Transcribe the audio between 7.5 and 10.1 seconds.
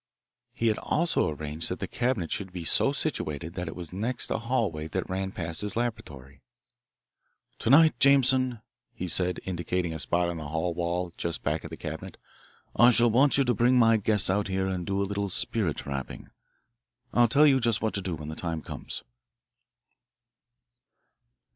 "To night, Jameson," he said, indicating a